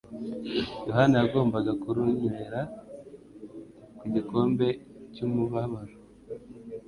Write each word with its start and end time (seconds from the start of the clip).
Yohana 0.87 1.15
yagombaga 1.23 1.71
kuruywera 1.83 2.59
ku 3.97 4.05
gikombe 4.13 4.67
cy'umubabaro. 5.13 5.95